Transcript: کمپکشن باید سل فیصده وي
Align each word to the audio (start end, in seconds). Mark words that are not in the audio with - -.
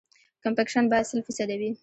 کمپکشن 0.43 0.83
باید 0.89 1.05
سل 1.09 1.21
فیصده 1.27 1.55
وي 1.59 1.71